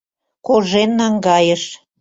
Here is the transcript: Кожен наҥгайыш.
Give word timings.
Кожен 0.47 0.89
наҥгайыш. 0.99 1.63